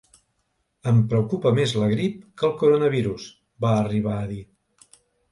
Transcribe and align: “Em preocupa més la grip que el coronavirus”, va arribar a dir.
“Em 0.91 1.01
preocupa 1.09 1.51
més 1.59 1.73
la 1.81 1.89
grip 1.91 2.15
que 2.41 2.47
el 2.49 2.55
coronavirus”, 2.61 3.27
va 3.67 3.75
arribar 3.83 4.15
a 4.21 4.25
dir. 4.33 4.41